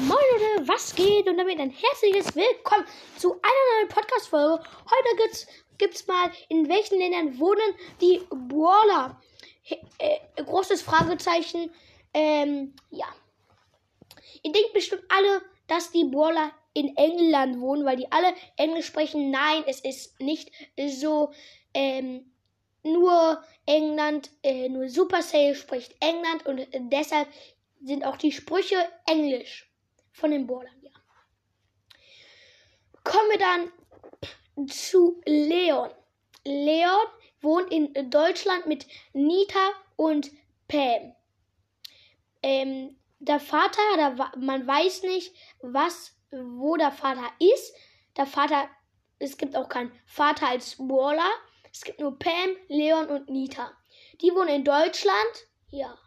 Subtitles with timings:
[0.00, 1.28] Moin Leute, was geht?
[1.28, 2.84] Und damit ein herzliches Willkommen
[3.16, 4.64] zu einer neuen Podcast-Folge.
[4.86, 5.46] Heute gibt's,
[5.78, 9.22] gibt's mal, in welchen Ländern wohnen die Brawler?
[9.98, 11.70] Äh, großes Fragezeichen.
[12.12, 13.06] Ähm, ja.
[14.42, 19.30] Ihr denkt bestimmt alle, dass die Brawler in England wohnen, weil die alle Englisch sprechen.
[19.30, 20.50] Nein, es ist nicht
[20.88, 21.32] so.
[21.72, 22.32] Ähm,
[22.82, 27.28] nur England, äh, nur Supercell spricht England und deshalb
[27.80, 28.76] sind auch die Sprüche
[29.06, 29.70] Englisch
[30.14, 30.90] von den Bordern, ja.
[33.02, 35.90] Kommen wir dann zu Leon.
[36.44, 37.06] Leon
[37.42, 40.30] wohnt in Deutschland mit Nita und
[40.68, 41.14] Pam.
[42.42, 47.74] Ähm, der Vater, der, man weiß nicht, was, wo der Vater ist.
[48.16, 48.68] Der Vater,
[49.18, 51.30] es gibt auch keinen Vater als Waller.
[51.72, 53.76] Es gibt nur Pam, Leon und Nita.
[54.20, 55.48] Die wohnen in Deutschland.
[55.70, 55.98] Ja.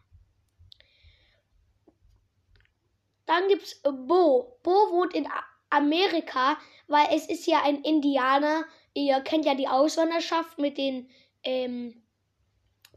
[3.38, 4.58] Dann gibt es Bo.
[4.64, 5.28] Bo wohnt in
[5.70, 8.66] Amerika, weil es ist ja ein Indianer.
[8.96, 11.08] Ihr kennt ja die Auswanderschaft mit den
[11.44, 12.02] ähm,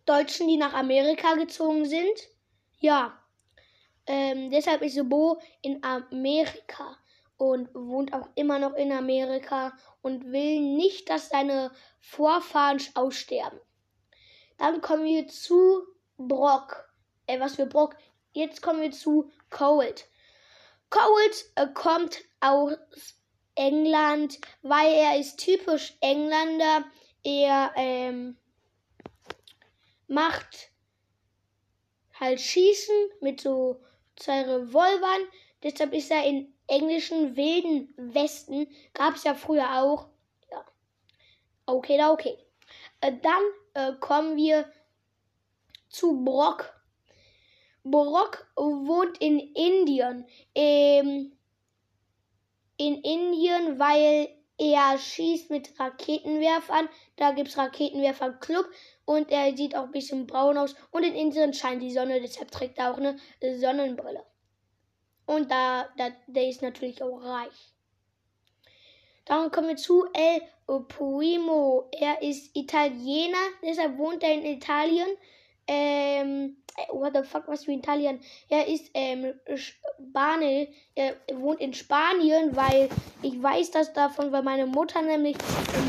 [0.07, 2.29] Deutschen, die nach Amerika gezogen sind.
[2.79, 3.23] Ja.
[4.07, 6.97] Ähm, deshalb ist Bo in Amerika
[7.37, 13.61] und wohnt auch immer noch in Amerika und will nicht, dass seine Vorfahren aussterben.
[14.57, 15.83] Dann kommen wir zu
[16.17, 16.89] Brock.
[17.27, 17.95] Äh, was für Brock?
[18.33, 20.07] Jetzt kommen wir zu Cold.
[20.91, 22.75] Cold äh, kommt aus
[23.55, 26.85] England, weil er ist typisch Engländer.
[27.23, 28.37] Er ähm,
[30.09, 30.71] macht
[32.19, 33.81] halt Schießen mit so
[34.17, 35.29] zwei Revolvern.
[35.63, 38.67] Deshalb ist er in englischen wilden Westen.
[38.95, 40.09] Gab es ja früher auch.
[40.51, 40.65] Ja.
[41.67, 42.39] Okay, okay.
[43.01, 43.43] Äh, dann
[43.75, 44.71] äh, kommen wir
[45.89, 46.80] zu Brock.
[47.85, 50.27] Brock wohnt in Indien.
[50.55, 51.33] Ähm,
[52.77, 54.29] in Indien, weil
[54.61, 56.89] er schießt mit Raketenwerfern.
[57.17, 58.67] Da gibt es Raketenwerfer-Club
[59.05, 60.75] und er sieht auch ein bisschen braun aus.
[60.91, 63.19] Und in Indien scheint die Sonne, deshalb trägt er auch eine
[63.59, 64.25] Sonnenbrille.
[65.27, 67.73] Und da, da der ist natürlich auch reich.
[69.25, 70.43] Dann kommen wir zu El
[70.89, 71.89] Primo.
[71.93, 75.09] Er ist Italiener, deshalb wohnt er in Italien.
[75.67, 76.60] Ähm,
[76.93, 78.21] what the fuck, was für Italien?
[78.49, 82.89] Er ist ähm, Spanier, er wohnt in Spanien, weil
[83.23, 85.37] ich weiß das davon, weil meine Mutter nämlich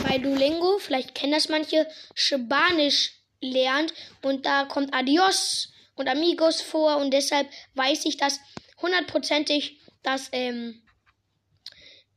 [0.07, 6.97] bei Duolingo, vielleicht kennen das manche, Spanisch lernt und da kommt Adios und Amigos vor
[6.97, 8.39] und deshalb weiß ich das
[8.81, 10.81] hundertprozentig, dass ähm,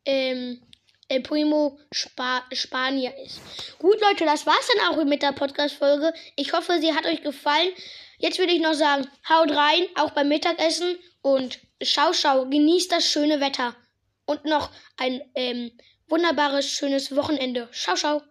[0.05, 0.61] ähm,
[1.09, 3.41] El Primo Spa Spanier ist.
[3.79, 6.15] Gut, Leute, das war's dann auch mit der Podcast-Folge.
[6.37, 7.73] Ich hoffe, sie hat euch gefallen.
[8.19, 13.05] Jetzt würde ich noch sagen, haut rein, auch beim Mittagessen und schau, schau, genießt das
[13.05, 13.75] schöne Wetter.
[14.27, 15.73] Und noch ein ähm,
[16.09, 17.69] wunderbares, schönes Wochenende.
[17.73, 18.23] Schau, schau.